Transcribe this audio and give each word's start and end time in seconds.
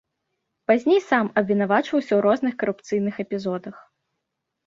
Пазней 0.69 1.01
сам 1.09 1.25
абвінавачваўся 1.41 2.09
ў 2.15 2.19
розных 2.27 2.53
карупцыйных 2.63 3.15
эпізодах. 3.27 3.75